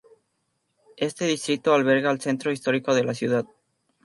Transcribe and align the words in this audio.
Este 0.97 1.25
distrito 1.25 1.75
alberga 1.75 2.09
al 2.09 2.19
centro 2.19 2.51
histórico 2.51 2.95
de 2.95 3.03
la 3.03 3.13
ciudad. 3.13 3.45